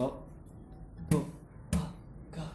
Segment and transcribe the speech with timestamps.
[0.00, 0.14] Oh.
[1.12, 1.26] Oh.
[1.74, 1.90] Ah,
[2.30, 2.46] ga,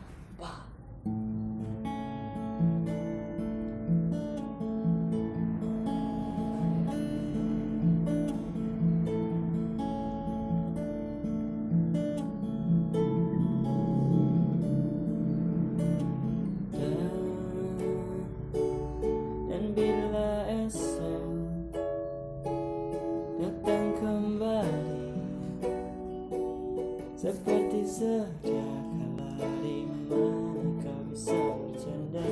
[27.23, 28.67] seperti sedia
[29.15, 32.27] kala di mana kau bisa bercanda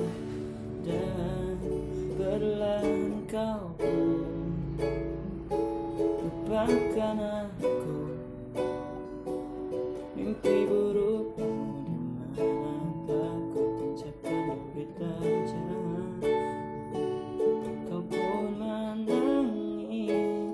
[0.83, 1.55] dan
[2.19, 4.19] perlahan kau pun
[5.95, 8.03] lupakan aku.
[10.11, 11.55] Mimpi burukmu
[12.35, 16.19] di mana aku tancapkan berita jangan
[17.87, 20.51] kau pun menangis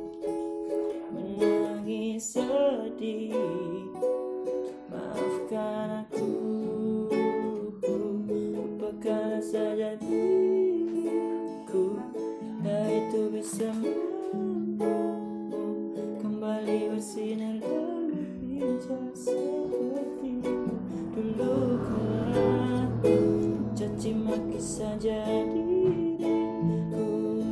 [1.10, 3.67] menangis sedih
[13.28, 14.96] bisa membuatmu
[16.24, 20.32] kembali bersinar dan berbicara seperti
[21.12, 22.88] dulu kala
[23.76, 27.04] caci maki saja diriku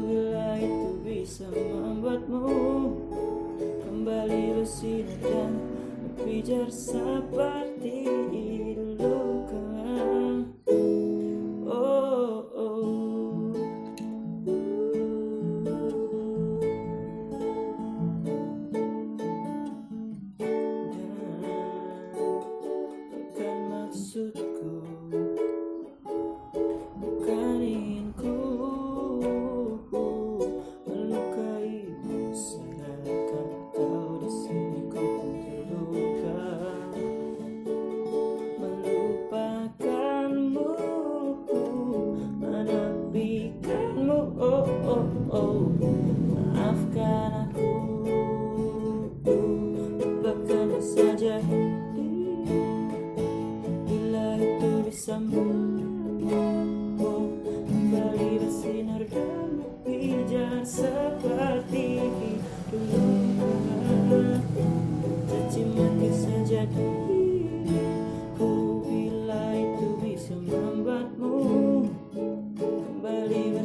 [0.08, 2.48] bila itu bisa membuatmu
[3.84, 5.52] kembali bersinar dan
[6.16, 8.75] berpijar seperti dulu
[24.16, 24.45] ずっと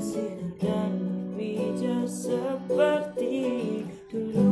[0.01, 0.97] Bersinar dan
[2.09, 4.49] Seperti dulu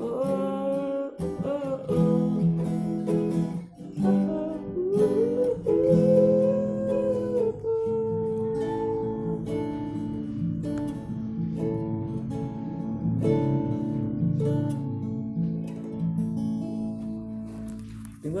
[0.00, 1.12] Oh,
[1.44, 2.32] oh, oh.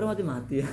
[0.06, 0.68] Mati-mati ya.